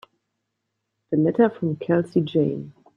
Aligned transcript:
The 1.11 1.17
letter 1.17 1.47
from 1.47 1.75
Kelsey 1.75 2.21
Jane. 2.21 2.73